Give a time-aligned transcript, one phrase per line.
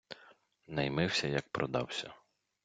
[0.67, 2.13] Наймився, як продався.